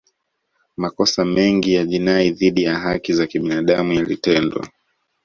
[0.77, 4.67] Makosa mengi ya jinai dhidi ya haki za kibinadamu yalitendwa